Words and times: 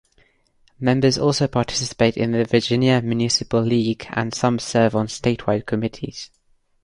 Members 0.79 1.19
also 1.19 1.47
participate 1.47 2.17
in 2.17 2.31
the 2.31 2.43
Virginia 2.43 3.03
Municipal 3.03 3.61
League 3.61 4.07
and 4.09 4.33
some 4.33 4.57
serve 4.57 4.95
on 4.95 5.05
statewide 5.05 5.67
committees. 5.67 6.31